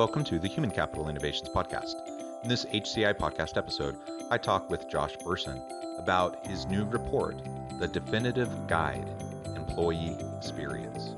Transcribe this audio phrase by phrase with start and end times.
[0.00, 1.96] Welcome to the Human Capital Innovations Podcast.
[2.42, 3.98] In this HCI podcast episode,
[4.30, 5.60] I talk with Josh Bersin
[5.98, 7.36] about his new report,
[7.78, 9.06] The Definitive Guide
[9.54, 11.14] Employee Experience.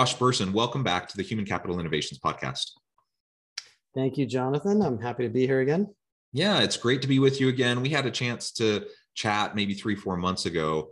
[0.00, 2.70] Josh Bersin, welcome back to the Human Capital Innovations Podcast.
[3.94, 4.80] Thank you, Jonathan.
[4.80, 5.94] I'm happy to be here again.
[6.32, 7.82] Yeah, it's great to be with you again.
[7.82, 10.88] We had a chance to chat maybe three, four months ago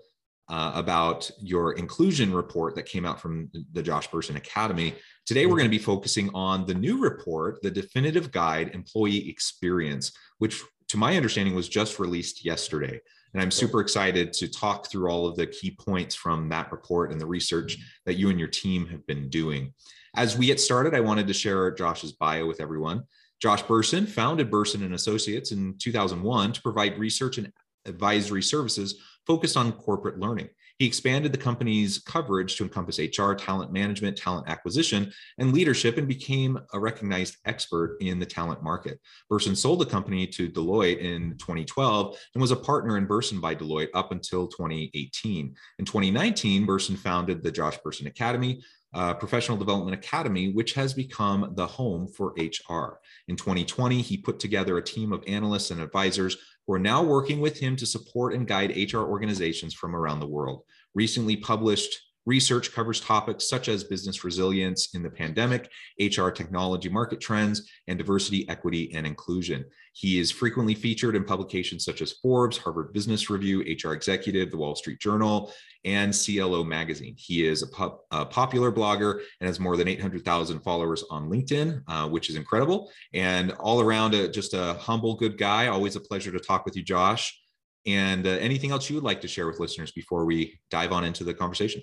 [0.50, 4.94] uh, about your inclusion report that came out from the Josh Bersin Academy.
[5.24, 10.12] Today, we're going to be focusing on the new report, the Definitive Guide Employee Experience,
[10.36, 13.00] which, to my understanding, was just released yesterday.
[13.32, 17.12] And I'm super excited to talk through all of the key points from that report
[17.12, 17.76] and the research
[18.06, 19.74] that you and your team have been doing.
[20.16, 23.04] As we get started, I wanted to share Josh's bio with everyone.
[23.40, 27.52] Josh Bersin founded Bersin and Associates in 2001 to provide research and
[27.84, 30.48] advisory services focused on corporate learning.
[30.78, 36.06] He expanded the company's coverage to encompass HR, talent management, talent acquisition, and leadership, and
[36.06, 39.00] became a recognized expert in the talent market.
[39.30, 43.56] Bersin sold the company to Deloitte in 2012 and was a partner in Bersin by
[43.56, 45.54] Deloitte up until 2018.
[45.80, 48.62] In 2019, Bersin founded the Josh Bersin Academy,
[48.94, 53.00] uh, Professional Development Academy, which has become the home for HR.
[53.26, 56.36] In 2020, he put together a team of analysts and advisors
[56.66, 60.26] who are now working with him to support and guide HR organizations from around the
[60.26, 60.62] world.
[60.94, 61.94] Recently published
[62.28, 67.96] research covers topics such as business resilience in the pandemic, HR technology market trends, and
[67.96, 69.64] diversity, equity, and inclusion.
[69.94, 74.58] He is frequently featured in publications such as Forbes, Harvard Business Review, HR Executive, The
[74.58, 75.50] Wall Street Journal,
[75.86, 77.14] and CLO Magazine.
[77.16, 82.08] He is a, a popular blogger and has more than 800,000 followers on LinkedIn, uh,
[82.08, 82.90] which is incredible.
[83.14, 85.68] And all around, a, just a humble, good guy.
[85.68, 87.40] Always a pleasure to talk with you, Josh.
[87.86, 91.04] And uh, anything else you would like to share with listeners before we dive on
[91.04, 91.82] into the conversation?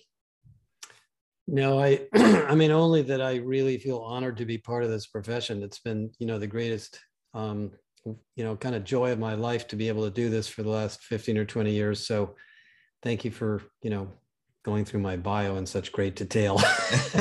[1.47, 5.07] No, I I mean only that I really feel honored to be part of this
[5.07, 5.63] profession.
[5.63, 6.99] It's been, you know, the greatest
[7.33, 7.71] um,
[8.05, 10.63] you know, kind of joy of my life to be able to do this for
[10.63, 12.05] the last 15 or 20 years.
[12.05, 12.35] So
[13.03, 14.11] thank you for, you know,
[14.63, 16.55] going through my bio in such great detail.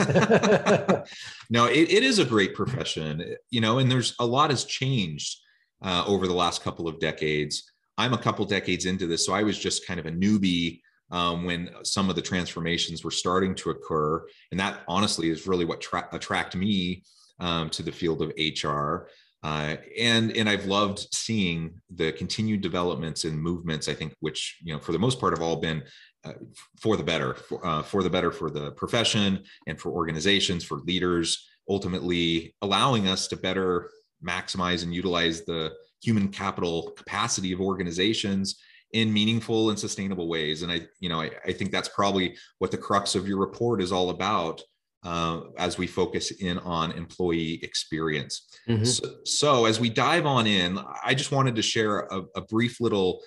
[1.50, 5.40] no, it, it is a great profession, you know, and there's a lot has changed
[5.82, 7.70] uh, over the last couple of decades.
[7.96, 11.44] I'm a couple decades into this, so I was just kind of a newbie um,
[11.44, 14.24] when some of the transformations were starting to occur.
[14.50, 17.04] And that honestly is really what tra- attracted me
[17.40, 19.08] um, to the field of HR.
[19.42, 23.88] Uh, and and I've loved seeing the continued developments and movements.
[23.88, 25.82] I think, which you know, for the most part, have all been
[26.24, 26.32] uh,
[26.80, 30.78] for the better, for, uh, for the better for the profession and for organizations, for
[30.78, 31.46] leaders.
[31.68, 33.90] Ultimately, allowing us to better
[34.26, 35.72] maximize and utilize the
[36.04, 38.60] human capital capacity of organizations
[38.92, 40.62] in meaningful and sustainable ways.
[40.62, 43.82] And I, you know, I, I think that's probably what the crux of your report
[43.82, 44.60] is all about.
[45.02, 48.48] Uh, as we focus in on employee experience.
[48.66, 48.84] Mm-hmm.
[48.84, 52.80] So, so, as we dive on in, I just wanted to share a, a, brief
[52.80, 53.20] little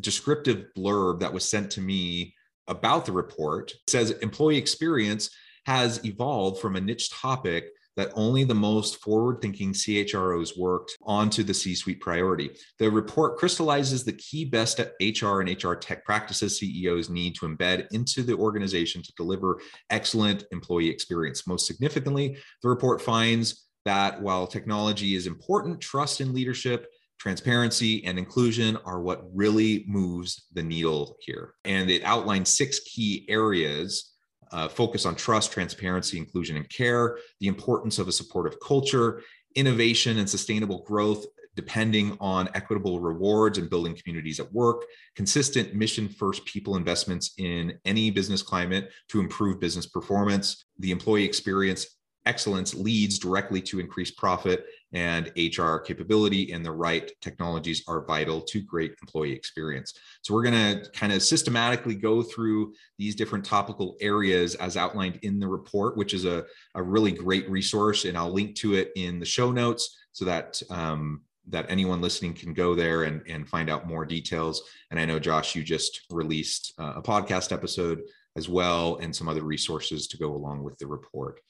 [0.00, 2.34] descriptive blurb that was sent to me
[2.66, 3.70] about the report.
[3.70, 5.30] It says employee experience
[5.66, 7.66] has evolved from a niche topic
[8.00, 12.48] that only the most forward thinking CHROs worked onto the C suite priority.
[12.78, 17.88] The report crystallizes the key best HR and HR tech practices CEOs need to embed
[17.92, 19.60] into the organization to deliver
[19.90, 21.46] excellent employee experience.
[21.46, 26.86] Most significantly, the report finds that while technology is important, trust in leadership
[27.18, 31.52] transparency and inclusion are what really moves the needle here.
[31.66, 34.09] And it outlines six key areas
[34.52, 39.22] uh, focus on trust, transparency, inclusion, and care, the importance of a supportive culture,
[39.54, 41.24] innovation and sustainable growth
[41.56, 44.84] depending on equitable rewards and building communities at work,
[45.16, 51.24] consistent mission first people investments in any business climate to improve business performance, the employee
[51.24, 58.04] experience excellence leads directly to increased profit and HR capability and the right technologies are
[58.04, 59.94] vital to great employee experience.
[60.22, 65.20] So we're going to kind of systematically go through these different topical areas as outlined
[65.22, 66.44] in the report, which is a,
[66.74, 68.04] a really great resource.
[68.04, 72.34] And I'll link to it in the show notes so that um, that anyone listening
[72.34, 74.62] can go there and, and find out more details.
[74.90, 78.02] And I know, Josh, you just released uh, a podcast episode
[78.36, 81.40] as well and some other resources to go along with the report.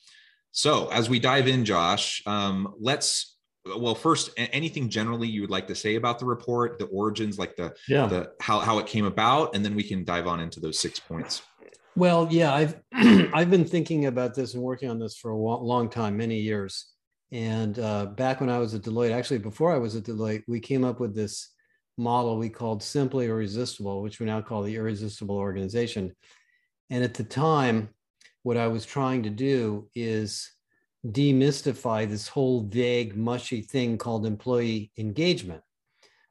[0.52, 3.36] So as we dive in, Josh, um, let's
[3.76, 7.54] well first anything generally you would like to say about the report the origins like
[7.56, 8.06] the yeah.
[8.06, 10.98] the how, how it came about and then we can dive on into those six
[10.98, 11.42] points.
[11.96, 12.80] Well yeah i've
[13.34, 16.86] i've been thinking about this and working on this for a long time many years.
[17.32, 20.58] And uh, back when i was at deloitte actually before i was at deloitte we
[20.58, 21.52] came up with this
[21.98, 26.14] model we called simply irresistible which we now call the irresistible organization.
[26.88, 27.90] And at the time
[28.42, 30.50] what I was trying to do is
[31.06, 35.62] demystify this whole vague, mushy thing called employee engagement,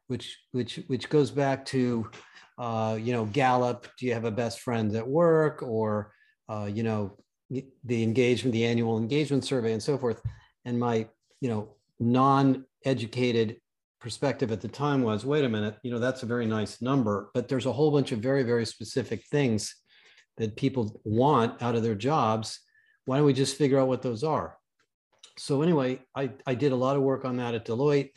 [0.08, 2.10] which which which goes back to
[2.58, 3.88] uh, you know Gallup.
[3.98, 6.14] Do you have a best friend at work, or
[6.48, 7.18] uh, you know
[7.50, 10.22] the engagement, the annual engagement survey, and so forth.
[10.66, 11.08] And my
[11.42, 13.58] you know non-educated
[14.00, 17.30] perspective at the time was, wait a minute, you know that's a very nice number,
[17.34, 19.76] but there's a whole bunch of very very specific things
[20.40, 22.62] that people want out of their jobs,
[23.06, 24.58] why don't we just figure out what those are?
[25.38, 28.12] So anyway, I, I did a lot of work on that at Deloitte,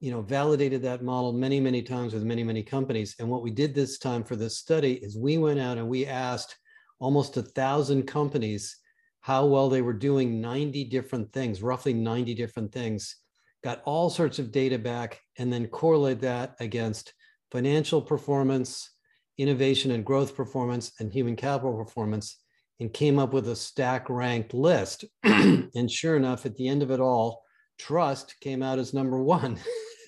[0.00, 3.16] you know, validated that model many, many times with many, many companies.
[3.18, 6.06] And what we did this time for this study is we went out and we
[6.06, 6.56] asked
[7.00, 8.76] almost a thousand companies
[9.20, 13.16] how well they were doing 90 different things, roughly 90 different things,
[13.64, 17.14] got all sorts of data back, and then correlate that against
[17.50, 18.90] financial performance,
[19.38, 22.36] innovation and growth performance and human capital performance
[22.80, 25.04] and came up with a stack ranked list.
[25.22, 27.42] and sure enough, at the end of it all,
[27.78, 29.58] trust came out as number one.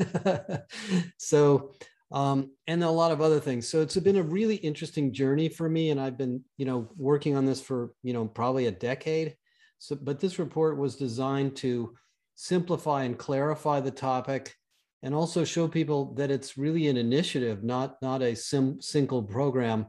[1.19, 1.73] so,
[2.13, 3.69] um, and a lot of other things.
[3.69, 5.91] So it's been a really interesting journey for me.
[5.91, 9.37] And I've been, you know, working on this for, you know, probably a decade.
[9.79, 11.95] So, but this report was designed to
[12.35, 14.55] simplify and clarify the topic
[15.03, 19.87] and also show people that it's really an initiative, not, not a sim, single program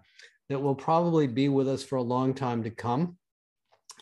[0.49, 3.17] that will probably be with us for a long time to come.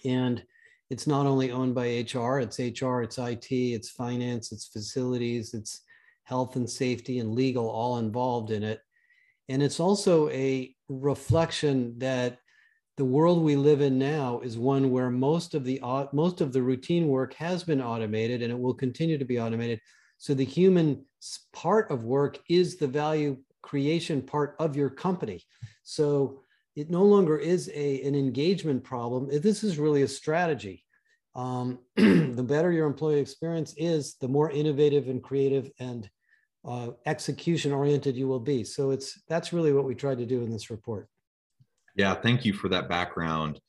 [0.06, 0.44] And
[0.90, 5.82] it's not only owned by HR, it's HR, it's IT, it's finance, it's facilities, it's
[6.24, 8.82] health and safety and legal all involved in it.
[9.50, 12.38] And it's also a reflection that
[12.98, 15.80] the world we live in now is one where most of the
[16.12, 19.80] most of the routine work has been automated and it will continue to be automated
[20.20, 21.06] so the human
[21.54, 25.42] part of work is the value creation part of your company.
[25.84, 26.44] So
[26.76, 29.30] it no longer is a, an engagement problem.
[29.42, 30.86] This is really a strategy.
[31.36, 36.10] Um, the better your employee experience is, the more innovative and creative and
[36.68, 38.66] uh, execution oriented you will be.
[38.66, 41.08] So it's that's really what we tried to do in this report.
[41.96, 43.62] Yeah, thank you for that background.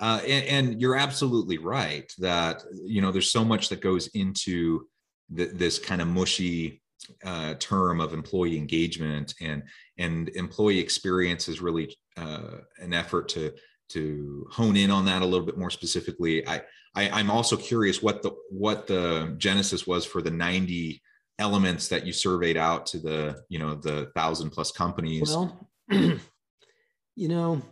[0.00, 4.86] Uh, and, and, you're absolutely right that you know there's so much that goes into
[5.36, 6.82] th- this kind of mushy
[7.24, 9.62] uh, term of employee engagement and
[9.98, 13.52] and employee experience is really uh, an effort to
[13.88, 16.46] to hone in on that a little bit more specifically.
[16.46, 16.62] I,
[16.94, 21.02] I am also curious what the what the genesis was for the 90
[21.38, 25.30] elements that you surveyed out to the you know the thousand plus companies.
[25.30, 27.62] Well, you know,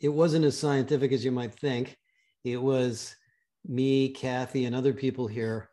[0.00, 1.96] it wasn't as scientific as you might think.
[2.44, 3.14] It was
[3.66, 5.68] me, Kathy, and other people here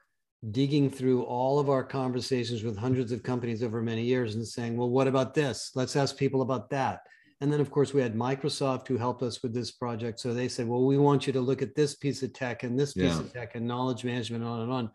[0.52, 4.76] digging through all of our conversations with hundreds of companies over many years and saying,
[4.76, 5.72] well, what about this?
[5.76, 7.02] Let's ask people about that.
[7.42, 10.20] And then, of course, we had Microsoft who helped us with this project.
[10.20, 12.80] So they said, well, we want you to look at this piece of tech and
[12.80, 13.20] this piece yeah.
[13.20, 14.92] of tech and knowledge management, on and on.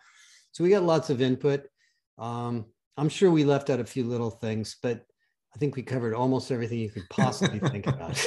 [0.53, 1.65] So we got lots of input.
[2.19, 5.05] Um, I'm sure we left out a few little things, but
[5.55, 8.25] I think we covered almost everything you could possibly think about.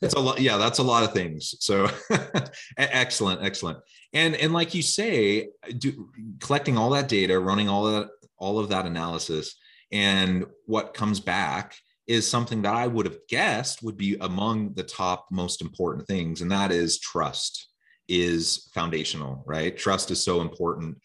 [0.00, 0.40] that's a lot.
[0.40, 1.54] Yeah, that's a lot of things.
[1.60, 1.88] So
[2.76, 3.78] excellent, excellent.
[4.12, 5.48] And and like you say,
[5.78, 6.10] do,
[6.40, 8.08] collecting all that data, running all that
[8.38, 9.56] all of that analysis,
[9.92, 14.82] and what comes back is something that I would have guessed would be among the
[14.82, 17.68] top most important things, and that is trust
[18.08, 19.76] is foundational, right?
[19.76, 20.98] Trust is so important.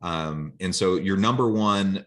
[0.00, 2.06] Um, and so your number one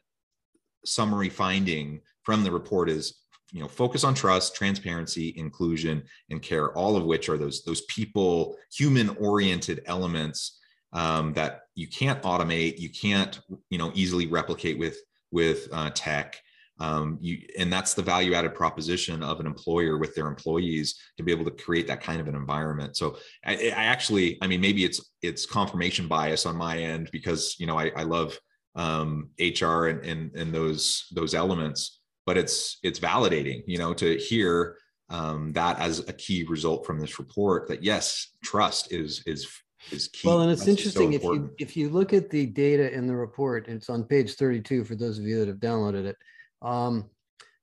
[0.86, 6.76] summary finding from the report is you know focus on trust transparency inclusion and care
[6.78, 10.60] all of which are those those people human oriented elements
[10.94, 13.40] um, that you can't automate you can't
[13.70, 14.98] you know easily replicate with
[15.36, 16.38] with uh, tech.
[16.80, 21.24] Um, you and that's the value added proposition of an employer with their employees to
[21.24, 22.98] be able to create that kind of an environment.
[22.98, 27.56] So I, I actually i mean maybe it's it's confirmation bias on my end because
[27.60, 28.38] you know I, I love
[28.76, 34.18] um, hr and, and and those those elements but it's it's validating you know to
[34.18, 34.78] hear
[35.10, 39.48] um, that as a key result from this report that yes trust is is
[39.92, 40.28] is key.
[40.28, 43.08] Well and it's That's interesting so if you if you look at the data in
[43.08, 46.18] the report it's on page 32 for those of you that have downloaded it
[46.62, 47.10] um,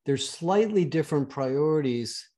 [0.06, 2.28] there's slightly different priorities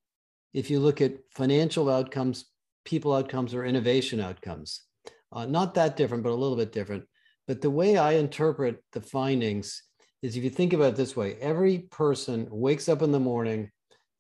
[0.55, 2.47] if you look at financial outcomes
[2.85, 4.83] people outcomes or innovation outcomes.
[5.33, 7.05] Uh, not that different but a little bit different.
[7.47, 9.83] But the way i interpret the findings
[10.25, 13.71] is if you think about it this way every person wakes up in the morning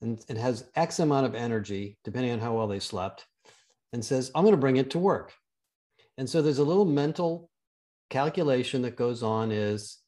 [0.02, 3.24] and, and has X amount of energy, depending on how well they slept,
[3.94, 5.32] and says, I'm going to bring it to work.
[6.18, 7.48] And so there's a little mental
[8.10, 9.98] calculation that goes on is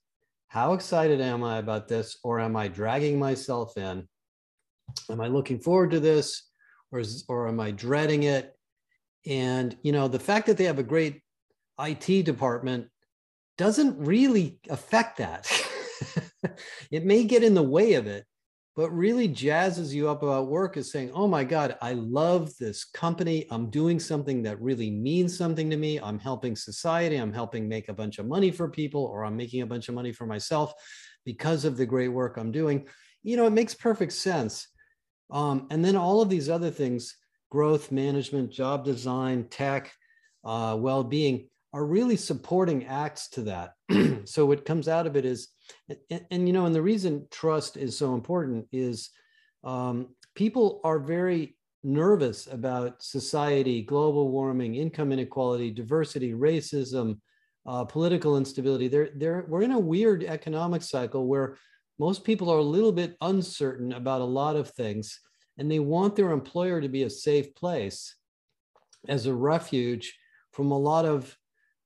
[0.48, 4.06] how excited am I about this, or am I dragging myself in?
[5.08, 6.50] Am I looking forward to this,
[6.92, 8.54] or, is, or am I dreading it?
[9.26, 11.22] And you know, the fact that they have a great
[11.80, 12.88] IT department
[13.56, 15.50] doesn't really affect that.
[16.90, 18.24] it may get in the way of it,
[18.76, 22.84] but really jazzes you up about work is saying, oh my God, I love this
[22.84, 23.46] company.
[23.50, 25.98] I'm doing something that really means something to me.
[25.98, 27.16] I'm helping society.
[27.16, 29.94] I'm helping make a bunch of money for people, or I'm making a bunch of
[29.94, 30.74] money for myself
[31.24, 32.86] because of the great work I'm doing.
[33.22, 34.68] You know, it makes perfect sense.
[35.30, 37.16] Um, and then all of these other things
[37.50, 39.92] growth management, job design, tech,
[40.44, 43.72] uh, well being are really supporting acts to that.
[44.26, 45.48] so what comes out of it is,
[46.08, 49.10] and, and, you know, and the reason trust is so important is
[49.62, 51.54] um, people are very
[51.84, 57.20] nervous about society, global warming, income inequality, diversity, racism,
[57.66, 58.88] uh, political instability.
[58.88, 61.58] They're, they're, we're in a weird economic cycle where
[61.98, 65.20] most people are a little bit uncertain about a lot of things,
[65.58, 68.16] and they want their employer to be a safe place
[69.08, 70.16] as a refuge
[70.52, 71.36] from a lot of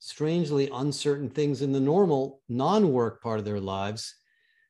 [0.01, 4.17] strangely uncertain things in the normal non-work part of their lives.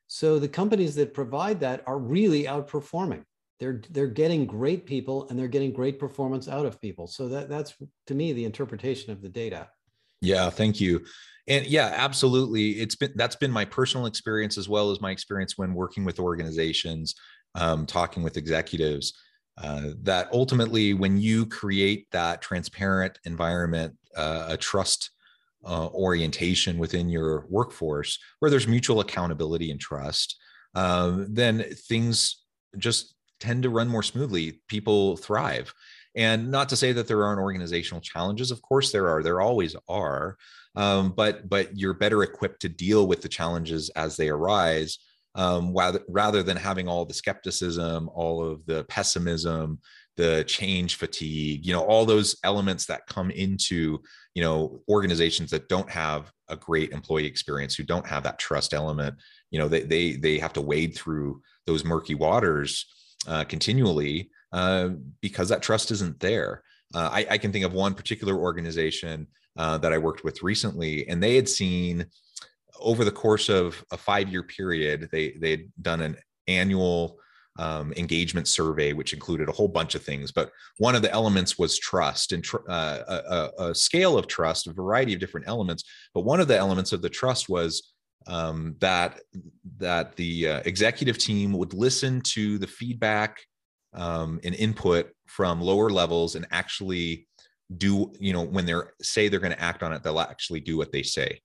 [0.09, 3.25] So the companies that provide that are really outperforming.
[3.61, 7.07] They're they're getting great people and they're getting great performance out of people.
[7.07, 7.75] So that that's
[8.07, 9.69] to me the interpretation of the data.
[10.21, 11.05] Yeah, thank you.
[11.47, 12.73] And yeah, absolutely.
[12.73, 16.19] It's been that's been my personal experience as well as my experience when working with
[16.19, 17.15] organizations,
[17.55, 19.13] um, talking with executives.
[19.63, 25.11] Uh, that ultimately, when you create that transparent environment, uh, a trust
[25.65, 30.37] uh, orientation within your workforce where there's mutual accountability and trust,
[30.75, 32.43] uh, then things
[32.79, 34.61] just tend to run more smoothly.
[34.69, 35.73] People thrive.
[36.17, 38.51] And not to say that there aren't organizational challenges.
[38.51, 39.23] Of course, there are.
[39.23, 40.37] There always are.
[40.77, 44.99] Um, but but you're better equipped to deal with the challenges as they arise
[45.35, 49.81] um, rather, rather than having all the skepticism, all of the pessimism,
[50.21, 53.99] the change fatigue, you know, all those elements that come into,
[54.35, 58.75] you know, organizations that don't have a great employee experience, who don't have that trust
[58.75, 59.15] element,
[59.51, 62.85] you know, they they they have to wade through those murky waters
[63.27, 64.91] uh, continually uh,
[65.23, 66.65] because that trust isn't there.
[66.95, 71.09] Uh, I, I, can think of one particular organization uh, that I worked with recently,
[71.09, 72.05] and they had seen
[72.79, 77.19] over the course of a five-year period, they they had done an annual
[77.59, 80.33] um, engagement survey, which included a whole bunch of things.
[80.33, 84.67] But one of the elements was trust and tr- uh, a, a, scale of trust,
[84.67, 85.85] a variety of different elements.
[86.15, 87.93] But one of the elements of the trust was
[88.27, 89.21] um, that
[89.79, 93.41] that the uh, executive team would listen to the feedback
[93.95, 97.27] um, and input from lower levels and actually
[97.77, 100.77] do you know when they're say they're going to act on it they'll actually do
[100.77, 101.41] what they say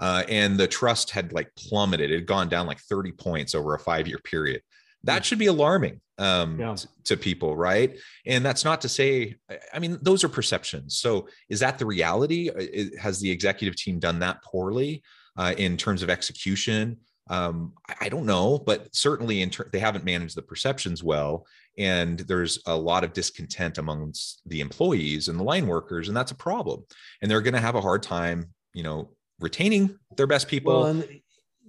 [0.00, 3.74] uh, and the trust had like plummeted it had gone down like 30 points over
[3.74, 4.60] a five year period
[5.08, 6.76] that should be alarming um, yeah.
[7.04, 7.96] to people, right?
[8.26, 9.36] And that's not to say,
[9.72, 10.98] I mean, those are perceptions.
[10.98, 12.50] So is that the reality?
[12.50, 15.02] Uh, has the executive team done that poorly
[15.38, 16.98] uh, in terms of execution?
[17.30, 21.46] Um, I don't know, but certainly in ter- they haven't managed the perceptions well,
[21.78, 26.32] and there's a lot of discontent amongst the employees and the line workers, and that's
[26.32, 26.84] a problem.
[27.20, 29.10] And they're going to have a hard time, you know,
[29.40, 30.82] retaining their best people.
[30.82, 31.04] Well,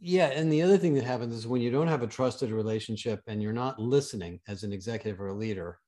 [0.01, 3.21] yeah, and the other thing that happens is when you don't have a trusted relationship
[3.27, 5.79] and you're not listening as an executive or a leader,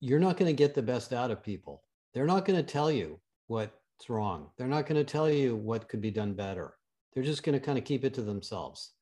[0.00, 1.82] you're not going to get the best out of people.
[2.14, 3.72] They're not going to tell you what's
[4.08, 4.50] wrong.
[4.56, 6.74] They're not going to tell you what could be done better.
[7.12, 8.92] They're just going to kind of keep it to themselves.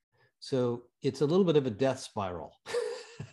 [0.41, 2.53] So it's a little bit of a death spiral.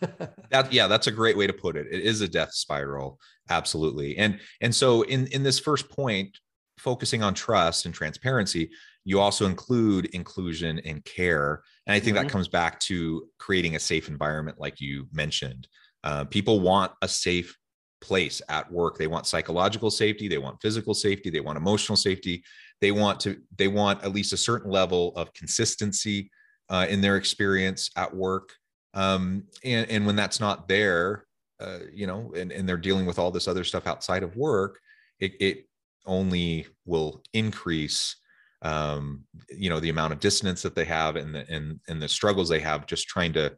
[0.50, 1.86] that yeah, that's a great way to put it.
[1.90, 3.18] It is a death spiral,
[3.50, 4.16] absolutely.
[4.16, 6.38] And and so in in this first point,
[6.78, 8.70] focusing on trust and transparency,
[9.04, 11.62] you also include inclusion and care.
[11.86, 12.26] And I think mm-hmm.
[12.26, 15.68] that comes back to creating a safe environment, like you mentioned.
[16.02, 17.56] Uh, people want a safe
[18.00, 18.98] place at work.
[18.98, 22.44] They want psychological safety, they want physical safety, they want emotional safety,
[22.80, 26.30] they want to they want at least a certain level of consistency
[26.68, 28.52] uh, in their experience at work
[28.94, 31.24] um, and and when that's not there
[31.60, 34.78] uh, you know and, and they're dealing with all this other stuff outside of work
[35.20, 35.66] it, it
[36.06, 38.16] only will increase
[38.62, 42.08] um, you know the amount of dissonance that they have and the and, and the
[42.08, 43.54] struggles they have just trying to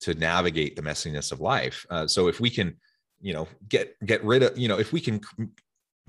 [0.00, 1.84] to navigate the messiness of life.
[1.90, 2.76] Uh, so if we can
[3.20, 5.20] you know get get rid of you know if we can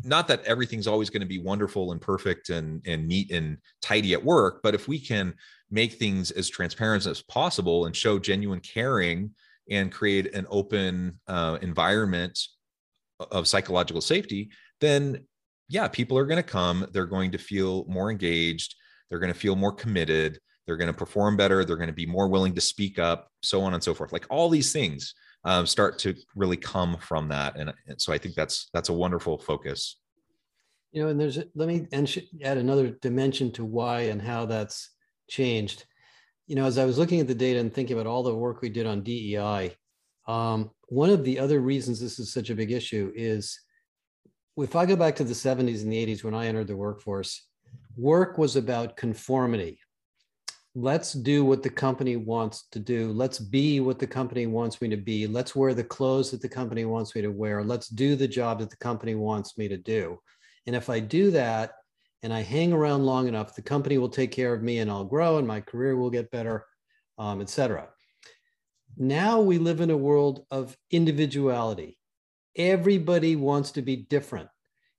[0.03, 4.13] not that everything's always going to be wonderful and perfect and and neat and tidy
[4.13, 5.33] at work but if we can
[5.69, 9.29] make things as transparent as possible and show genuine caring
[9.69, 12.39] and create an open uh, environment
[13.31, 15.23] of psychological safety then
[15.71, 18.75] yeah people are going to come they're going to feel more engaged
[19.09, 22.05] they're going to feel more committed they're going to perform better they're going to be
[22.05, 25.13] more willing to speak up so on and so forth like all these things
[25.43, 27.57] um, start to really come from that.
[27.57, 29.97] And, and, so I think that's that's a wonderful focus.
[30.91, 31.87] You know, and there's let me
[32.43, 34.91] add another dimension to why and how that's
[35.29, 35.85] changed.
[36.47, 38.61] You know, as I was looking at the data and thinking about all the work
[38.61, 39.75] we did on DEI,
[40.27, 43.59] um, one of the other reasons this is such a big issue is
[44.57, 47.47] if I go back to the 70s and the 80s when I entered the workforce,
[47.95, 49.79] work was about conformity
[50.75, 53.11] let's do what the company wants to do.
[53.11, 55.27] Let's be what the company wants me to be.
[55.27, 57.63] Let's wear the clothes that the company wants me to wear.
[57.63, 60.19] Let's do the job that the company wants me to do.
[60.67, 61.73] And if I do that
[62.23, 65.03] and I hang around long enough, the company will take care of me and I'll
[65.03, 66.65] grow and my career will get better,
[67.17, 67.89] um, etc.
[68.95, 71.97] Now we live in a world of individuality.
[72.55, 74.49] Everybody wants to be different.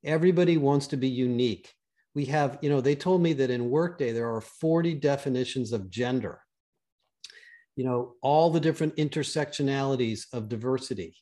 [0.05, 1.73] Everybody wants to be unique
[2.15, 5.91] we have, you know, they told me that in Workday there are 40 definitions of
[5.91, 6.41] gender.
[7.77, 11.17] You know, all the different intersectionalities of diversity.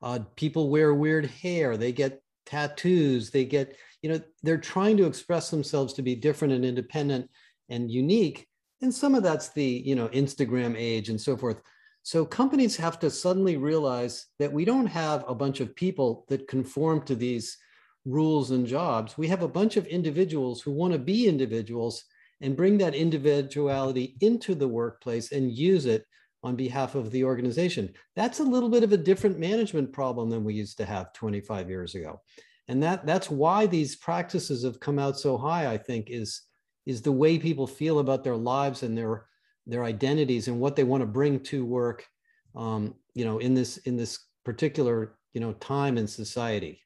[0.00, 5.06] Uh, people wear weird hair, they get tattoos, they get, you know, they're trying to
[5.06, 7.28] express themselves to be different and independent
[7.68, 8.46] and unique.
[8.82, 11.60] And some of that's the, you know, Instagram age and so forth.
[12.06, 16.46] So companies have to suddenly realize that we don't have a bunch of people that
[16.46, 17.58] conform to these
[18.04, 19.18] rules and jobs.
[19.18, 22.04] We have a bunch of individuals who want to be individuals
[22.40, 26.06] and bring that individuality into the workplace and use it
[26.44, 27.92] on behalf of the organization.
[28.14, 31.68] That's a little bit of a different management problem than we used to have 25
[31.68, 32.20] years ago.
[32.68, 36.42] And that, that's why these practices have come out so high, I think, is,
[36.86, 39.26] is the way people feel about their lives and their,
[39.66, 42.06] their identities and what they want to bring to work,
[42.54, 46.80] um, you know, in this, in this particular, you know, time in society.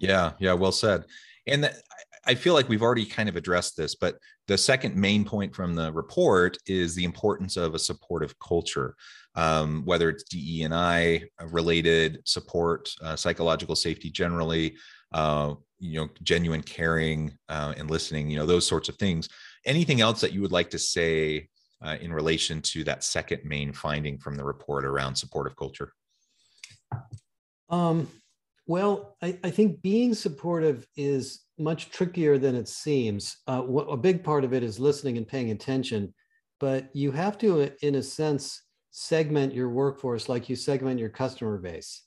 [0.00, 1.04] Yeah, yeah, well said.
[1.46, 1.76] And that,
[2.26, 4.18] I feel like we've already kind of addressed this, but
[4.48, 8.96] the second main point from the report is the importance of a supportive culture,
[9.36, 14.76] um, whether it's DE and I related support, uh, psychological safety generally,
[15.12, 19.28] uh, you know, genuine caring uh, and listening, you know, those sorts of things.
[19.64, 21.48] Anything else that you would like to say
[21.82, 25.92] uh, in relation to that second main finding from the report around supportive culture?
[27.68, 28.08] Um,
[28.66, 33.38] well, I, I, think being supportive is much trickier than it seems.
[33.46, 36.14] Uh, a big part of it is listening and paying attention,
[36.60, 41.58] but you have to, in a sense, segment your workforce like you segment your customer
[41.58, 42.02] base.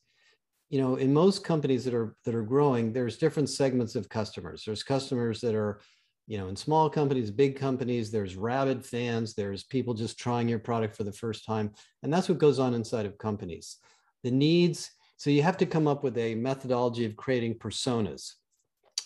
[0.70, 4.64] You know, in most companies that are that are growing, there's different segments of customers.
[4.66, 5.82] There's customers that are,
[6.30, 8.10] you know, in small companies, big companies.
[8.10, 9.34] There's rabid fans.
[9.34, 11.72] There's people just trying your product for the first time,
[12.04, 13.78] and that's what goes on inside of companies.
[14.24, 18.36] The needs so you have to come up with a methodology of creating personas.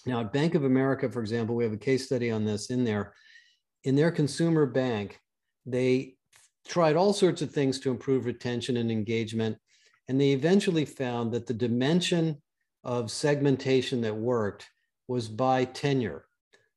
[0.05, 2.83] Now, at Bank of America, for example, we have a case study on this in
[2.83, 3.15] there.
[3.83, 5.19] In their consumer bank,
[5.65, 6.13] they
[6.67, 9.57] tried all sorts of things to improve retention and engagement.
[10.07, 12.39] And they eventually found that the dimension
[12.83, 14.69] of segmentation that worked
[15.07, 16.25] was by tenure.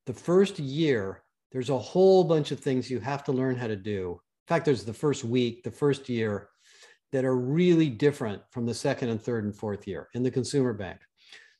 [0.06, 3.76] The first year, there's a whole bunch of things you have to learn how to
[3.76, 4.12] do.
[4.12, 6.48] In fact, there's the first week, the first year,
[7.10, 10.72] that are really different from the second and third and fourth year in the consumer
[10.72, 11.00] bank.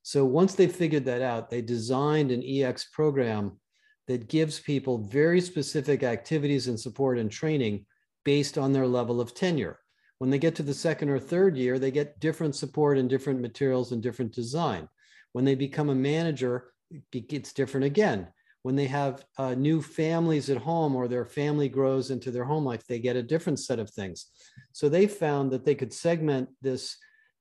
[0.03, 3.59] So once they figured that out, they designed an EX program
[4.07, 7.87] that gives people very specific activities and support and training
[8.25, 9.81] based on their level of tenure.
[10.19, 13.41] When they get to the second or third year, they get different support and different
[13.41, 14.89] materials and different design.
[15.33, 16.73] When they become a manager,
[17.13, 18.29] it's different again
[18.67, 22.65] when they have uh, new families at home or their family grows into their home
[22.65, 24.27] life, they get a different set of things.
[24.73, 26.97] So they found that they could segment this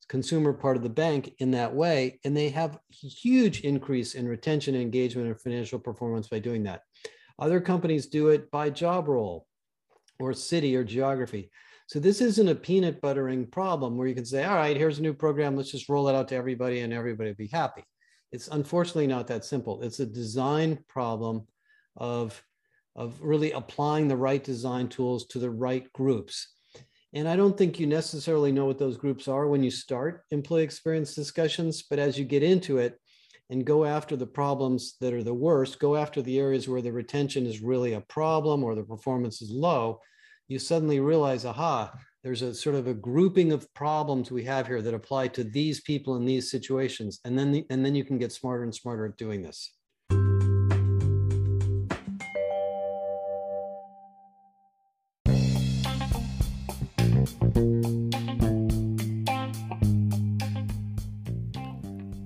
[0.07, 4.75] consumer part of the bank in that way, and they have huge increase in retention,
[4.75, 6.81] engagement, and financial performance by doing that.
[7.39, 9.47] Other companies do it by job role
[10.19, 11.49] or city or geography.
[11.87, 15.01] So this isn't a peanut buttering problem where you can say, all right, here's a
[15.01, 17.83] new program, let's just roll it out to everybody and everybody be happy
[18.35, 19.81] it's unfortunately not that simple.
[19.81, 21.47] It's a design problem
[21.95, 22.43] of,
[22.93, 26.49] of really applying the right design tools to the right groups.
[27.13, 30.63] And I don't think you necessarily know what those groups are when you start employee
[30.63, 32.99] experience discussions, but as you get into it
[33.49, 36.91] and go after the problems that are the worst, go after the areas where the
[36.91, 40.01] retention is really a problem or the performance is low,
[40.49, 44.81] you suddenly realize, aha, there's a sort of a grouping of problems we have here
[44.81, 47.19] that apply to these people in these situations.
[47.23, 49.71] And then, the, and then you can get smarter and smarter at doing this.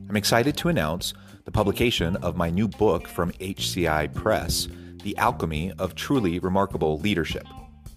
[0.08, 4.70] I'm excited to announce the publication of my new book from HCI Press,
[5.04, 7.46] The Alchemy of Truly Remarkable Leadership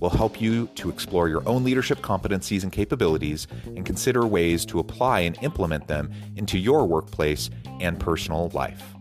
[0.00, 4.78] will help you to explore your own leadership competencies and capabilities and consider ways to
[4.78, 8.94] apply and implement them into your workplace and personal life.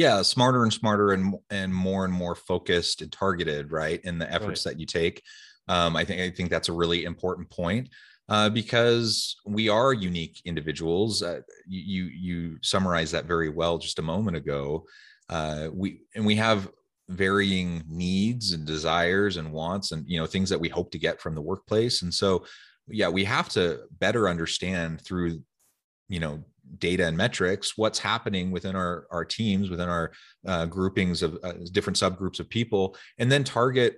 [0.00, 4.32] yeah smarter and smarter and and more and more focused and targeted right in the
[4.32, 4.72] efforts right.
[4.72, 5.22] that you take
[5.68, 7.90] um, I think I think that's a really important point
[8.30, 11.22] uh, because we are unique individuals.
[11.22, 14.86] Uh, you you summarized that very well just a moment ago.
[15.28, 16.70] Uh, we and we have
[17.08, 21.20] varying needs and desires and wants and you know things that we hope to get
[21.20, 22.44] from the workplace and so
[22.86, 25.42] yeah we have to better understand through
[26.08, 26.40] you know
[26.78, 30.12] data and metrics what's happening within our our teams within our
[30.46, 33.96] uh, groupings of uh, different subgroups of people and then target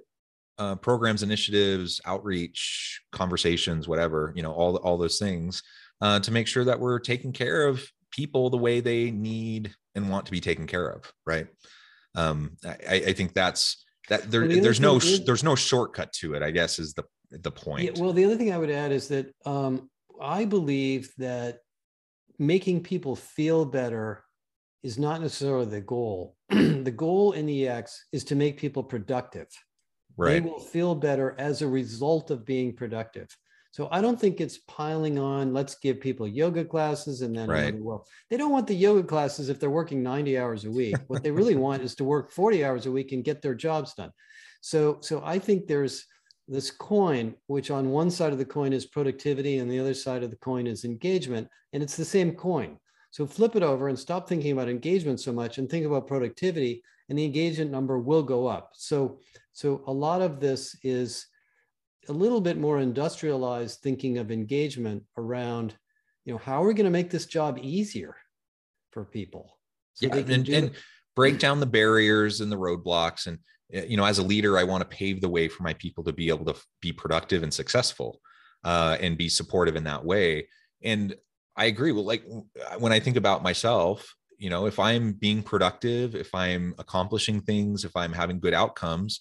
[0.59, 5.63] uh, programs, initiatives, outreach, conversations, whatever, you know, all, all those things
[6.01, 10.11] uh, to make sure that we're taking care of people the way they need and
[10.11, 11.11] want to be taken care of.
[11.27, 11.47] Right.
[12.15, 16.35] Um, I, I think that's that there, the there's no, is, there's no shortcut to
[16.35, 17.85] it, I guess is the, the point.
[17.85, 19.89] Yeah, well, the other thing I would add is that um,
[20.21, 21.61] I believe that
[22.39, 24.25] making people feel better
[24.83, 26.37] is not necessarily the goal.
[26.51, 29.47] the goal in EX is to make people productive.
[30.17, 30.43] Right.
[30.43, 33.29] They will feel better as a result of being productive.
[33.73, 35.55] So I don't think it's piling on.
[35.55, 37.75] Let's give people yoga classes and then right.
[37.79, 40.95] well, they don't want the yoga classes if they're working 90 hours a week.
[41.07, 43.95] what they really want is to work 40 hours a week and get their jobs
[43.95, 44.13] done.
[44.61, 46.05] So so I think there's
[46.49, 50.23] this coin, which on one side of the coin is productivity and the other side
[50.23, 52.77] of the coin is engagement, and it's the same coin.
[53.11, 56.83] So flip it over and stop thinking about engagement so much and think about productivity,
[57.09, 58.71] and the engagement number will go up.
[58.75, 59.21] So
[59.53, 61.27] so a lot of this is
[62.09, 65.75] a little bit more industrialized thinking of engagement around,
[66.25, 68.17] you know, how are we going to make this job easier
[68.91, 69.59] for people?
[69.95, 70.71] So yeah, and, and
[71.15, 73.27] break down the barriers and the roadblocks.
[73.27, 73.39] And,
[73.73, 76.03] eh, you know, as a leader, I want to pave the way for my people
[76.05, 78.21] to be able to be productive and successful
[78.65, 80.49] uh, and be supportive in that way.
[80.83, 81.15] And
[81.57, 81.93] I agree.
[81.93, 82.25] Well, like
[82.79, 87.85] when I think about myself, you know, if I'm being productive, if I'm accomplishing things,
[87.85, 89.21] if I'm having good outcomes,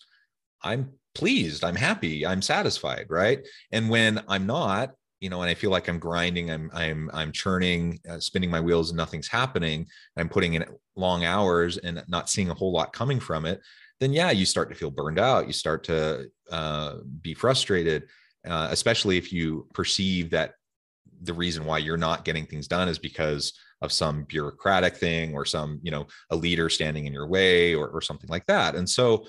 [0.64, 3.46] I'm pleased, I'm happy, I'm satisfied, right?
[3.72, 7.32] And when I'm not, you know, and I feel like I'm grinding, I'm I'm I'm
[7.32, 9.86] churning, uh, spinning my wheels, and nothing's happening.
[10.18, 13.62] I'm putting in long hours and not seeing a whole lot coming from it.
[14.00, 15.46] Then yeah, you start to feel burned out.
[15.46, 18.08] You start to uh, be frustrated,
[18.48, 20.56] uh, especially if you perceive that
[21.22, 25.46] the reason why you're not getting things done is because of some bureaucratic thing or
[25.46, 28.76] some you know a leader standing in your way or, or something like that.
[28.76, 29.28] And so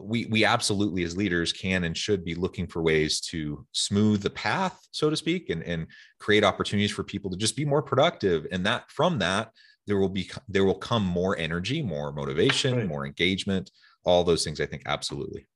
[0.00, 4.30] we we absolutely as leaders can and should be looking for ways to smooth the
[4.30, 5.86] path so to speak and and
[6.20, 8.46] create opportunities for people to just be more productive.
[8.52, 9.50] And that from that
[9.86, 12.86] there will be there will come more energy more motivation right.
[12.86, 13.70] more engagement
[14.04, 15.46] all those things i think absolutely.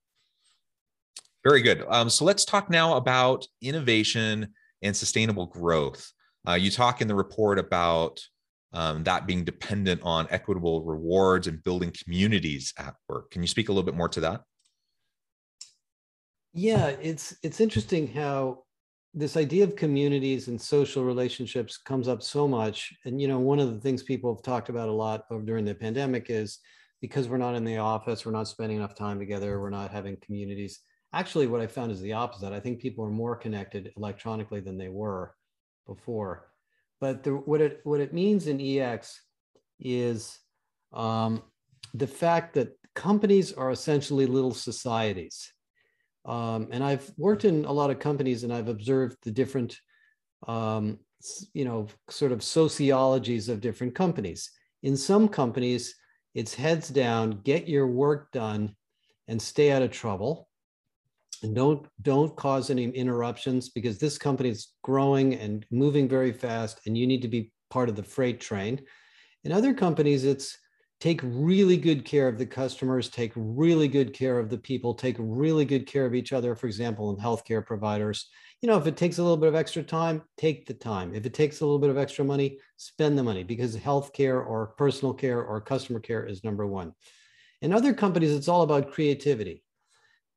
[1.47, 1.85] Very good.
[1.89, 6.12] Um, so let's talk now about innovation and sustainable growth.
[6.49, 8.21] Uh, you talk in the report about
[8.77, 13.31] um, that being dependent on equitable rewards and building communities at work.
[13.31, 14.43] Can you speak a little bit more to that?
[16.53, 18.65] Yeah, it's it's interesting how
[19.15, 22.93] this idea of communities and social relationships comes up so much.
[23.07, 25.75] And you know, one of the things people have talked about a lot during the
[25.75, 26.59] pandemic is
[27.01, 30.19] because we're not in the office, we're not spending enough time together, we're not having
[30.21, 30.81] communities.
[31.15, 32.53] Actually, what I found is the opposite.
[32.53, 35.35] I think people are more connected electronically than they were
[35.87, 36.49] before.
[37.01, 39.21] But the, what it what it means in EX
[39.79, 40.39] is
[40.93, 41.43] um,
[41.95, 45.53] the fact that companies are essentially little societies.
[46.25, 49.79] Um, and I've worked in a lot of companies, and I've observed the different,
[50.49, 50.99] um,
[51.53, 54.51] you know, sort of sociologies of different companies.
[54.83, 55.95] In some companies,
[56.35, 58.75] it's heads down, get your work done,
[59.29, 60.49] and stay out of trouble
[61.42, 66.81] and don't don't cause any interruptions because this company is growing and moving very fast
[66.87, 68.81] and you need to be part of the freight train.
[69.44, 70.57] In other companies it's
[71.01, 75.16] take really good care of the customers take really good care of the people take
[75.18, 78.29] really good care of each other for example in healthcare providers.
[78.62, 81.14] You know if it takes a little bit of extra time take the time.
[81.14, 84.75] If it takes a little bit of extra money spend the money because healthcare or
[84.79, 86.92] personal care or customer care is number one.
[87.62, 89.62] In other companies it's all about creativity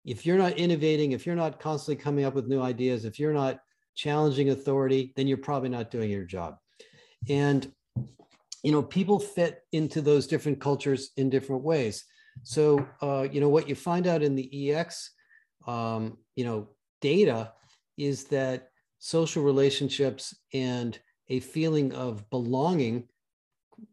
[0.05, 3.33] if you're not innovating, if you're not constantly coming up with new ideas, if you're
[3.33, 3.59] not
[3.95, 6.57] challenging authority, then you're probably not doing your job.
[7.27, 7.71] And
[8.63, 12.05] you know, people fit into those different cultures in different ways.
[12.43, 15.11] So, uh, you know, what you find out in the EX,
[15.67, 16.69] um, you know,
[17.01, 17.53] data
[17.97, 20.97] is that social relationships and
[21.29, 23.07] a feeling of belonging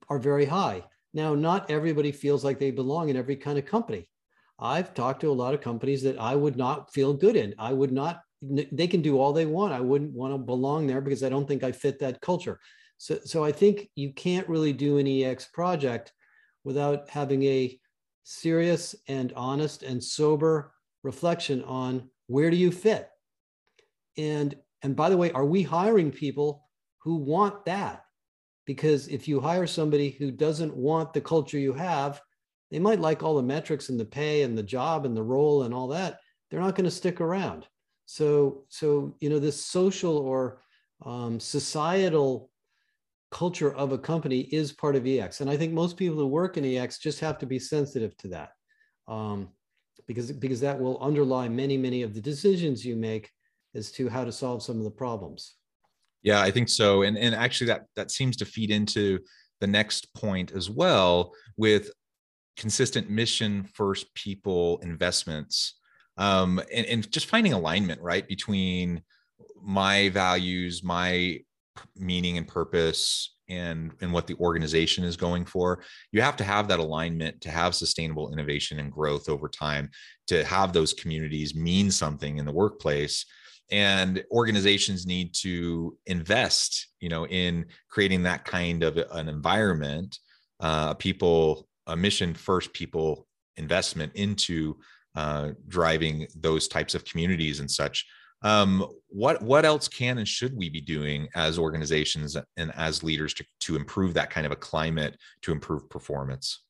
[0.08, 0.82] are very high.
[1.14, 4.08] Now, not everybody feels like they belong in every kind of company.
[4.58, 7.54] I've talked to a lot of companies that I would not feel good in.
[7.58, 9.72] I would not, they can do all they want.
[9.72, 12.58] I wouldn't want to belong there because I don't think I fit that culture.
[12.98, 16.12] So, so I think you can't really do an EX project
[16.64, 17.78] without having a
[18.24, 23.08] serious and honest and sober reflection on where do you fit?
[24.16, 26.66] And, and by the way, are we hiring people
[26.98, 28.04] who want that?
[28.64, 32.20] Because if you hire somebody who doesn't want the culture you have,
[32.70, 35.62] they might like all the metrics and the pay and the job and the role
[35.62, 36.18] and all that.
[36.50, 37.66] They're not going to stick around.
[38.06, 40.62] So, so you know, this social or
[41.04, 42.50] um, societal
[43.30, 46.56] culture of a company is part of EX, and I think most people who work
[46.56, 48.50] in EX just have to be sensitive to that,
[49.08, 49.48] um,
[50.06, 53.30] because because that will underlie many many of the decisions you make
[53.74, 55.54] as to how to solve some of the problems.
[56.22, 59.18] Yeah, I think so, and and actually that that seems to feed into
[59.60, 61.90] the next point as well with
[62.56, 65.74] consistent mission first people investments
[66.16, 69.02] um, and, and just finding alignment right between
[69.62, 71.38] my values my
[71.96, 75.82] meaning and purpose and and what the organization is going for.
[76.12, 79.90] You have to have that alignment to have sustainable innovation and growth over time
[80.28, 83.24] to have those communities mean something in the workplace.
[83.70, 90.18] And organizations need to invest you know in creating that kind of an environment
[90.60, 94.76] uh, people a mission first people investment into
[95.14, 98.06] uh, driving those types of communities and such.
[98.42, 103.32] Um, what what else can and should we be doing as organizations and as leaders
[103.34, 106.62] to, to improve that kind of a climate to improve performance?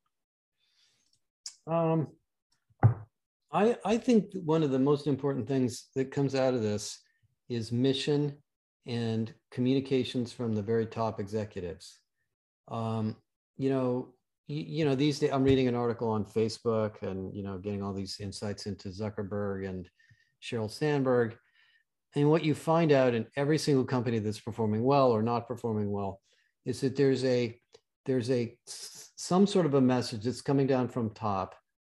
[1.66, 2.08] Um,
[3.52, 6.98] I I think one of the most important things that comes out of this
[7.48, 8.36] is mission
[8.86, 11.98] and communications from the very top executives.
[12.68, 13.16] Um,
[13.56, 14.14] you know,
[14.48, 17.92] you, know these days i'm reading an article on facebook and you know getting all
[17.92, 19.88] these insights into zuckerberg and
[20.42, 21.36] sheryl sandberg.
[22.14, 25.90] And what you find out in every single company that's performing well or not performing
[25.90, 26.20] well
[26.64, 27.58] is that there's a
[28.06, 31.54] there's a some sort of a message that's coming down from top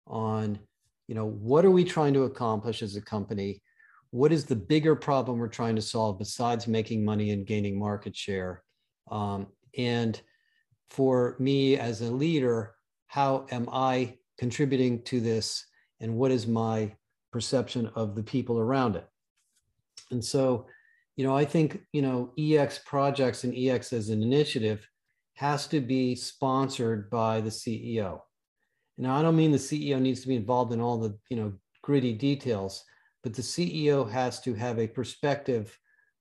[0.06, 0.58] on
[1.06, 3.62] you know what are we trying to accomplish as a company?
[4.10, 8.16] What is the bigger problem we're trying to solve besides making money and gaining market
[8.16, 8.62] share?
[9.10, 10.20] Um, and
[10.90, 12.74] for me as a leader,
[13.06, 15.66] how am I contributing to this
[16.00, 16.94] and what is my
[17.32, 19.06] perception of the people around it?
[20.10, 20.66] And so,
[21.16, 24.88] you know, I think, you know, EX projects and EX as an initiative
[25.34, 28.20] has to be sponsored by the CEO.
[28.96, 31.52] Now, I don't mean the CEO needs to be involved in all the, you know,
[31.82, 32.84] gritty details,
[33.22, 35.76] but the CEO has to have a perspective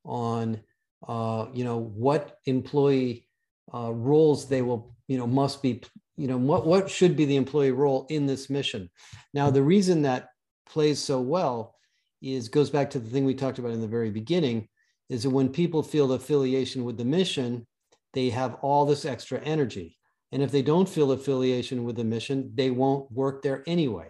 [0.06, 0.62] on,
[1.08, 3.27] uh, you know, what employee
[3.74, 5.82] uh, roles they will, you know, must be,
[6.16, 8.90] you know, what, what should be the employee role in this mission.
[9.34, 10.30] Now, the reason that
[10.68, 11.76] plays so well
[12.22, 14.68] is goes back to the thing we talked about in the very beginning
[15.10, 17.66] is that when people feel affiliation with the mission,
[18.14, 19.98] they have all this extra energy.
[20.32, 24.10] And if they don't feel affiliation with the mission, they won't work there anyway.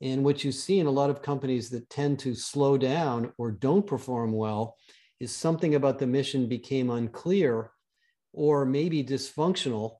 [0.00, 3.50] And what you see in a lot of companies that tend to slow down or
[3.52, 4.76] don't perform well
[5.20, 7.70] is something about the mission became unclear
[8.32, 9.96] or maybe dysfunctional.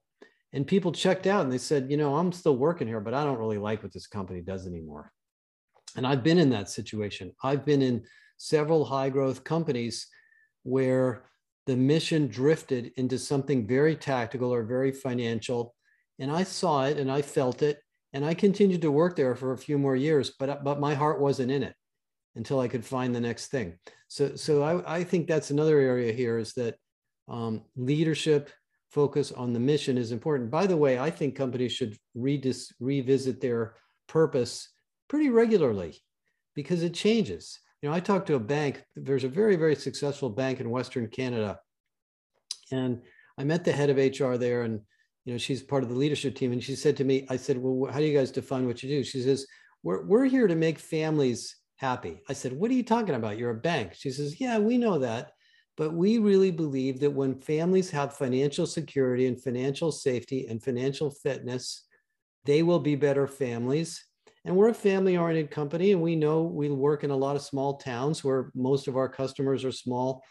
[0.53, 3.25] And people checked out and they said, you know, I'm still working here, but I
[3.25, 5.11] don't really like what this company does anymore.
[5.97, 7.33] And I've been in that situation.
[7.43, 8.05] I've been in
[8.37, 10.07] several high growth companies
[10.63, 11.25] where
[11.67, 15.75] the mission drifted into something very tactical or very financial.
[16.19, 17.79] And I saw it and I felt it.
[18.13, 21.21] And I continued to work there for a few more years, but, but my heart
[21.21, 21.75] wasn't in it
[22.37, 23.79] until I could find the next thing.
[24.09, 26.77] So, so I, I think that's another area here is that
[27.29, 28.51] um, leadership
[28.91, 30.51] focus on the mission is important.
[30.51, 33.75] By the way, I think companies should redis, revisit their
[34.07, 34.69] purpose
[35.09, 35.97] pretty regularly
[36.55, 37.59] because it changes.
[37.81, 38.83] You know, I talked to a bank.
[38.95, 41.59] There's a very, very successful bank in Western Canada,
[42.71, 43.01] and
[43.39, 44.81] I met the head of HR there, and
[45.25, 46.53] you know, she's part of the leadership team.
[46.53, 48.89] And she said to me, I said, "Well, how do you guys define what you
[48.89, 49.47] do?" She says,
[49.83, 52.23] "We're we're here to make families happy.
[52.29, 53.37] I said, What are you talking about?
[53.37, 53.95] You're a bank.
[53.95, 55.33] She says, Yeah, we know that.
[55.77, 61.11] But we really believe that when families have financial security and financial safety and financial
[61.11, 61.87] fitness,
[62.45, 64.05] they will be better families.
[64.45, 67.43] And we're a family oriented company, and we know we work in a lot of
[67.43, 70.25] small towns where most of our customers are small,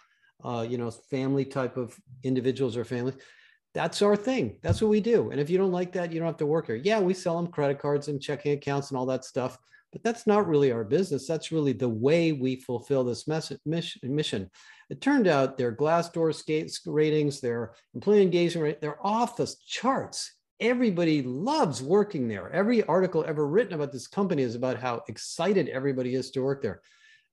[0.43, 3.15] uh, you know, family type of individuals or families.
[3.73, 4.57] That's our thing.
[4.61, 5.31] That's what we do.
[5.31, 6.75] And if you don't like that, you don't have to work here.
[6.75, 9.57] Yeah, we sell them credit cards and checking accounts and all that stuff
[9.91, 11.27] but that's not really our business.
[11.27, 14.49] That's really the way we fulfill this message, mission.
[14.89, 20.33] It turned out their Glassdoor skates ratings, their employee engagement rate, they're off the charts.
[20.59, 22.51] Everybody loves working there.
[22.51, 26.61] Every article ever written about this company is about how excited everybody is to work
[26.61, 26.81] there.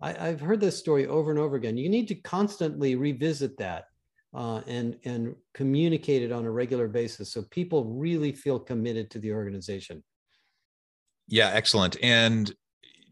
[0.01, 1.77] I, have heard this story over and over again.
[1.77, 3.87] You need to constantly revisit that
[4.35, 9.19] uh, and, and communicate it on a regular basis so people really feel committed to
[9.19, 10.03] the organization.
[11.29, 11.97] Yeah, excellent.
[12.03, 12.53] And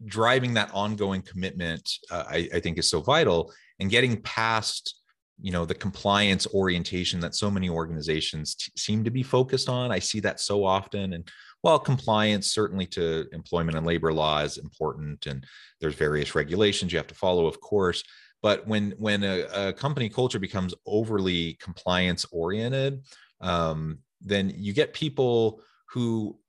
[0.05, 3.53] driving that ongoing commitment, uh, I, I think, is so vital.
[3.79, 4.95] And getting past,
[5.39, 9.91] you know, the compliance orientation that so many organizations t- seem to be focused on.
[9.91, 11.13] I see that so often.
[11.13, 11.29] And
[11.61, 15.45] while compliance certainly to employment and labor law is important, and
[15.79, 18.03] there's various regulations you have to follow, of course.
[18.41, 23.03] But when when a, a company culture becomes overly compliance oriented,
[23.41, 26.39] um, then you get people who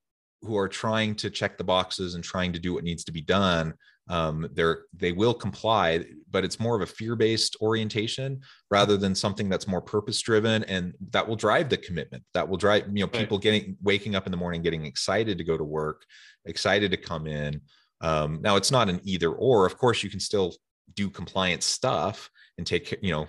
[0.43, 3.21] who are trying to check the boxes and trying to do what needs to be
[3.23, 3.75] done
[4.11, 9.49] um, they're they will comply but it's more of a fear-based orientation rather than something
[9.49, 12.23] that's more purpose-driven and that will drive the commitment.
[12.35, 15.45] That will drive you know people getting waking up in the morning getting excited to
[15.45, 16.05] go to work
[16.45, 17.61] excited to come in.
[18.01, 19.67] Um, now it's not an either or.
[19.67, 20.55] Of course you can still
[20.95, 23.27] do compliance stuff and take you know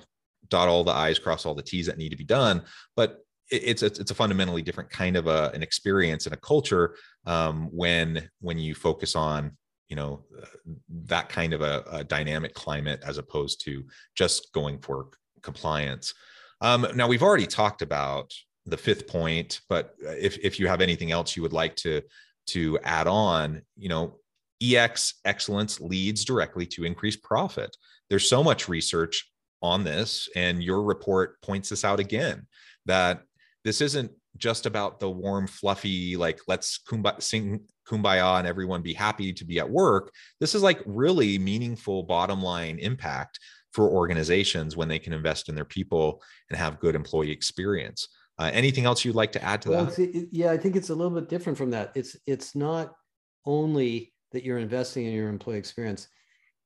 [0.48, 2.64] dot all the i's cross all the t's that need to be done
[2.96, 3.20] but
[3.52, 7.70] it's a, it's a fundamentally different kind of a, an experience and a culture um,
[7.72, 9.52] when when you focus on
[9.88, 10.24] you know
[11.06, 13.84] that kind of a, a, dynamic climate as opposed to
[14.16, 15.08] just going for
[15.42, 16.14] compliance.
[16.62, 18.34] Um, now we've already talked about
[18.66, 22.02] the fifth point but if, if you have anything else you would like to
[22.46, 24.20] to add on you know
[24.62, 27.76] ex excellence leads directly to increased profit.
[28.10, 29.30] There's so much research
[29.62, 32.48] on this and your report points this out again
[32.86, 33.24] that
[33.64, 38.94] this isn't just about the warm, fluffy, like let's kumbaya, sing kumbaya and everyone be
[38.94, 40.12] happy to be at work.
[40.40, 43.40] This is like really meaningful bottom line impact
[43.74, 48.08] for organizations when they can invest in their people and have good employee experience.
[48.38, 50.28] Uh, anything else you'd like to add to well, that?
[50.32, 51.92] Yeah, I think it's a little bit different from that.
[51.94, 52.96] It's it's not
[53.46, 56.08] only that you're investing in your employee experience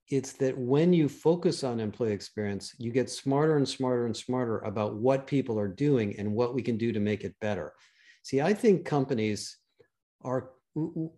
[0.09, 4.59] it's that when you focus on employee experience, you get smarter and smarter and smarter
[4.59, 7.73] about what people are doing and what we can do to make it better.
[8.23, 9.57] See, I think companies
[10.21, 10.51] are,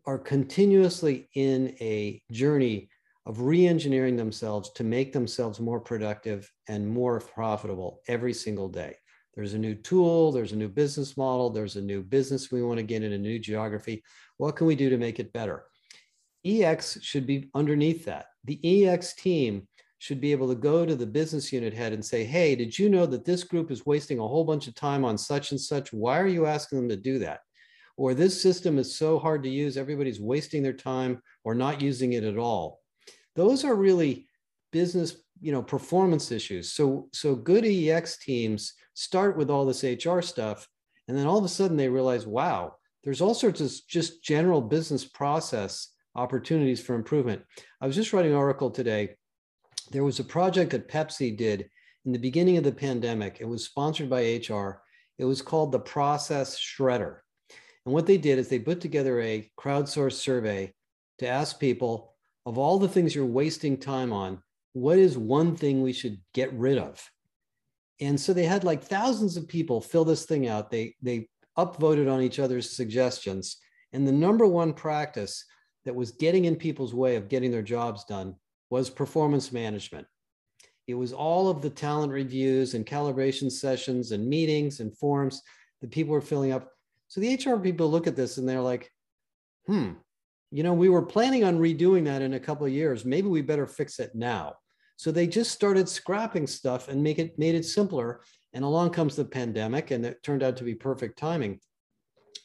[0.06, 2.90] are continuously in a journey
[3.26, 8.96] of re-engineering themselves to make themselves more productive and more profitable every single day.
[9.34, 12.78] There's a new tool, there's a new business model, there's a new business we want
[12.78, 14.04] to get in a new geography.
[14.38, 15.66] What can we do to make it better?
[16.46, 18.28] EX should be underneath that.
[18.46, 19.68] The EX team
[20.00, 22.90] should be able to go to the business unit head and say, Hey, did you
[22.90, 25.94] know that this group is wasting a whole bunch of time on such and such?
[25.94, 27.42] Why are you asking them to do that?
[27.98, 32.14] Or this system is so hard to use, everybody's wasting their time or not using
[32.14, 32.82] it at all.
[33.36, 34.28] Those are really
[34.72, 40.22] business you know performance issues so so good ex teams start with all this hr
[40.22, 40.68] stuff
[41.08, 44.62] and then all of a sudden they realize wow there's all sorts of just general
[44.62, 47.44] business process opportunities for improvement.
[47.82, 49.16] I was just writing an article today.
[49.92, 51.70] There was a project that Pepsi did
[52.06, 53.38] in the beginning of the pandemic.
[53.40, 54.82] It was sponsored by HR,
[55.18, 57.18] It was called the Process Shredder.
[57.86, 60.74] And what they did is they put together a crowdsourced survey
[61.20, 62.14] to ask people
[62.46, 64.42] of all the things you're wasting time on,
[64.74, 67.02] what is one thing we should get rid of?
[68.00, 70.70] And so they had like thousands of people fill this thing out.
[70.70, 73.58] They they upvoted on each other's suggestions.
[73.94, 75.46] And the number one practice
[75.86, 78.36] that was getting in people's way of getting their jobs done
[78.70, 80.08] was performance management.
[80.88, 85.42] It was all of the talent reviews and calibration sessions and meetings and forms
[85.82, 86.72] that people were filling up.
[87.08, 88.92] So the HR people look at this and they're like,
[89.66, 89.94] hmm,
[90.52, 93.06] you know, we were planning on redoing that in a couple of years.
[93.06, 94.56] Maybe we better fix it now.
[94.98, 98.22] So they just started scrapping stuff and make it made it simpler.
[98.54, 101.60] And along comes the pandemic, and it turned out to be perfect timing.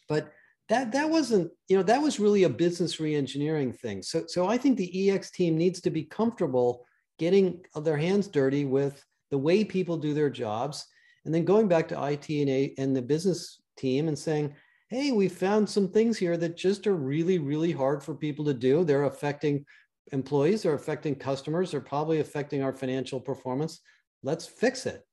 [0.09, 0.32] But
[0.71, 4.03] that that wasn't, you know, that was really a business reengineering thing.
[4.03, 6.87] So so I think the EX team needs to be comfortable
[7.18, 10.87] getting their hands dirty with the way people do their jobs,
[11.25, 14.55] and then going back to IT and, a, and the business team and saying,
[14.89, 18.55] hey, we found some things here that just are really, really hard for people to
[18.55, 18.85] do.
[18.85, 19.64] They're affecting
[20.12, 23.81] employees, they're affecting customers, they're probably affecting our financial performance.
[24.23, 25.07] Let's fix it.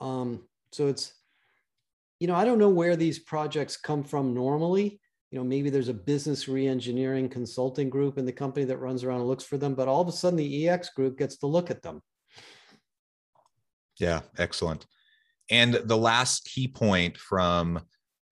[0.00, 1.12] Um, so it's,
[2.18, 5.00] you know, I don't know where these projects come from normally.
[5.30, 9.20] You know, maybe there's a business reengineering consulting group in the company that runs around
[9.20, 11.70] and looks for them, but all of a sudden the EX group gets to look
[11.70, 12.00] at them.
[13.98, 14.86] Yeah, excellent.
[15.50, 17.80] And the last key point from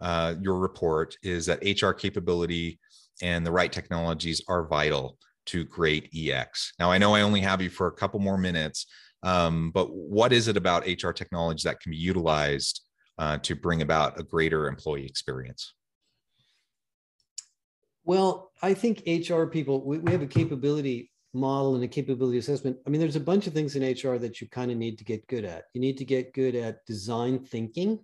[0.00, 2.78] uh, your report is that HR capability
[3.22, 6.72] and the right technologies are vital to great EX.
[6.78, 8.86] Now, I know I only have you for a couple more minutes,
[9.22, 12.83] um, but what is it about HR technology that can be utilized
[13.18, 15.74] uh, to bring about a greater employee experience?
[18.04, 22.76] Well, I think HR people, we, we have a capability model and a capability assessment.
[22.86, 25.04] I mean, there's a bunch of things in HR that you kind of need to
[25.04, 25.64] get good at.
[25.72, 27.98] You need to get good at design thinking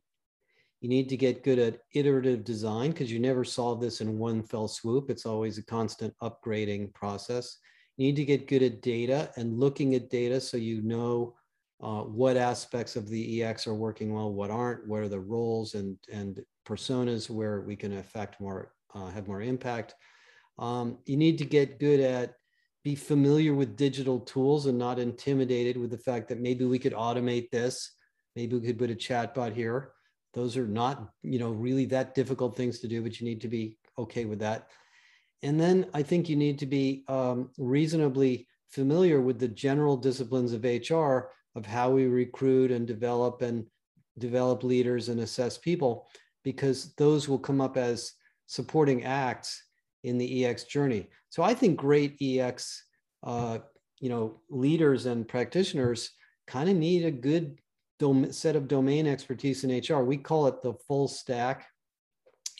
[0.81, 4.43] you need to get good at iterative design because you never solve this in one
[4.43, 5.11] fell swoop.
[5.11, 7.59] It's always a constant upgrading process.
[7.99, 11.35] You need to get good at data and looking at data so you know
[11.83, 15.74] uh, what aspects of the EX are working well, what aren't, what are the roles
[15.74, 19.95] and, and personas where we can affect more, uh, have more impact.
[20.59, 22.35] Um, you need to get good at
[22.83, 26.95] be familiar with digital tools and not intimidated with the fact that maybe we could
[26.95, 27.93] automate this.
[28.37, 29.93] Maybe we could put a chatbot here.
[30.33, 33.49] Those are not, you know, really that difficult things to do, but you need to
[33.49, 34.68] be okay with that.
[35.43, 40.53] And then I think you need to be um, reasonably familiar with the general disciplines
[40.53, 43.66] of HR of how we recruit and develop and
[44.18, 46.09] develop leaders and assess people,
[46.44, 48.12] because those will come up as
[48.46, 49.62] supporting acts
[50.05, 51.09] in the EX journey.
[51.28, 52.84] So I think great EX,
[53.22, 53.59] uh,
[54.01, 56.11] you know, leaders and practitioners
[56.46, 57.59] kind of need a good
[57.98, 60.03] dom- set of domain expertise in HR.
[60.03, 61.66] We call it the full stack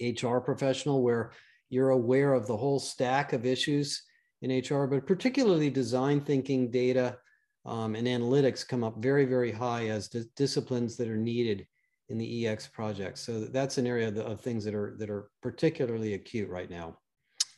[0.01, 1.33] HR professional, where
[1.69, 4.03] you're aware of the whole stack of issues
[4.43, 7.19] in HR, but particularly design thinking, data,
[7.65, 11.67] um, and analytics come up very, very high as disciplines that are needed
[12.09, 13.19] in the EX project.
[13.19, 16.99] So that's an area of, things that are that are particularly acute right now.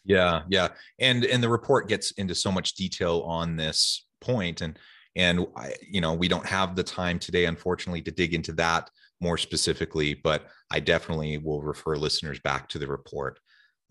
[0.04, 4.78] Yeah, yeah, and and the report gets into so much detail on this point, and
[5.16, 8.88] and I, you know we don't have the time today unfortunately to dig into that
[9.20, 13.38] more specifically but i definitely will refer listeners back to the report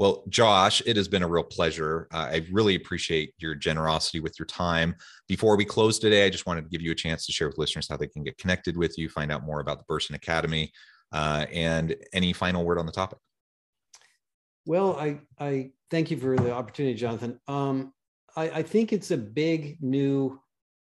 [0.02, 2.08] well josh it has been a real pleasure.
[2.12, 4.96] Uh, i really appreciate your generosity with your time.
[5.28, 7.60] Before we close today i just wanted to give you a chance to share with
[7.60, 10.72] listeners how they can get connected with you find out more about the Bersin academy
[11.12, 13.20] uh, and any final word on the topic.
[14.66, 17.40] Well i i thank you for the opportunity jonathan.
[17.48, 17.94] Um,
[18.36, 20.42] I, I think it's a big new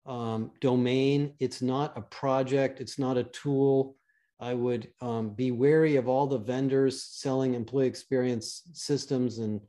[0.05, 1.33] um, domain.
[1.39, 3.97] It's not a project, it's not a tool.
[4.41, 9.61] I would um, be wary of all the vendors selling employee experience systems, and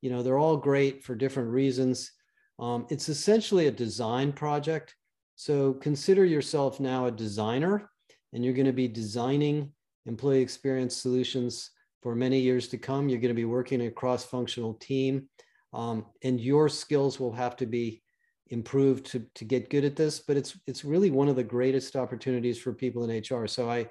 [0.00, 2.12] you know they're all great for different reasons.
[2.60, 4.94] Um, it's essentially a design project.
[5.34, 7.90] So consider yourself now a designer,
[8.32, 9.72] and you're going to be designing
[10.06, 11.70] employee experience solutions
[12.02, 13.08] for many years to come.
[13.08, 15.28] You're going to be working in a cross-functional team,
[15.72, 18.02] um, and your skills will have to be
[18.50, 21.96] improved to, to get good at this, but it's it's really one of the greatest
[21.96, 23.46] opportunities for people in HR.
[23.46, 23.88] So I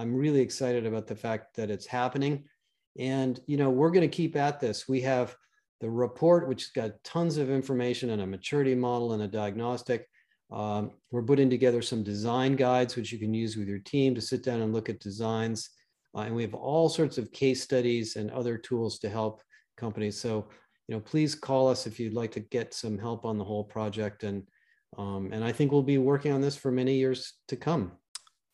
[0.00, 2.44] I'm really excited about the fact that it's happening.
[2.98, 4.88] And you know, we're going to keep at this.
[4.88, 5.36] We have
[5.80, 10.08] the report, which has got tons of information and a maturity model and a diagnostic.
[10.50, 14.20] Um, we're putting together some design guides, which you can use with your team to
[14.20, 15.70] sit down and look at designs.
[16.14, 19.42] Uh, and we have all sorts of case studies and other tools to help
[19.76, 20.18] companies.
[20.18, 20.48] So
[20.88, 23.62] you know, please call us if you'd like to get some help on the whole
[23.62, 24.24] project.
[24.24, 24.42] And,
[24.98, 27.92] um, and I think we'll be working on this for many years to come.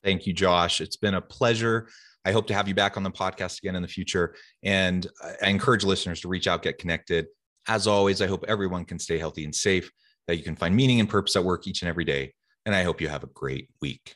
[0.06, 0.80] Thank you, Josh.
[0.80, 1.88] It's been a pleasure.
[2.24, 4.36] I hope to have you back on the podcast again in the future.
[4.62, 5.04] And
[5.42, 7.26] I encourage listeners to reach out, get connected.
[7.66, 9.90] As always, I hope everyone can stay healthy and safe,
[10.28, 12.32] that you can find meaning and purpose at work each and every day.
[12.64, 14.14] And I hope you have a great week.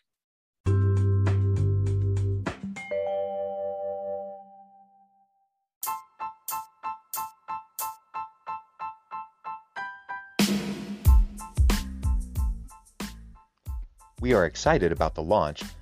[14.20, 15.64] We are excited about the launch